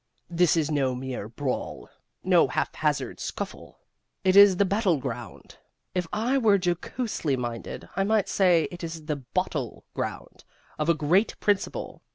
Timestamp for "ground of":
9.93-10.89